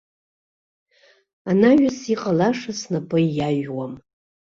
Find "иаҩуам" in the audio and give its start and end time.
3.37-3.93